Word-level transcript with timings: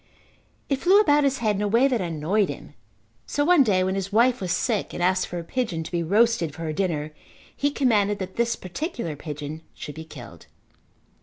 It 0.67 0.77
flew 0.79 0.99
about 0.99 1.23
his 1.25 1.37
head 1.45 1.57
in 1.57 1.61
a 1.61 1.67
way 1.67 1.87
that 1.87 2.01
annoyed 2.01 2.49
him, 2.49 2.73
so 3.27 3.45
one 3.45 3.61
day 3.61 3.83
when 3.83 3.93
his 3.93 4.11
wife 4.11 4.41
was 4.41 4.51
sick 4.51 4.95
and 4.95 5.03
asked 5.03 5.27
for 5.27 5.37
a 5.37 5.43
pigeon 5.43 5.83
to 5.83 5.91
be 5.91 6.01
roasted 6.01 6.55
for 6.55 6.63
her 6.63 6.73
dinner 6.73 7.13
he 7.55 7.69
commanded 7.69 8.17
that 8.17 8.35
this 8.35 8.55
particular 8.55 9.15
pigeon 9.15 9.61
should 9.75 9.93
be 9.93 10.03
killed. 10.03 10.47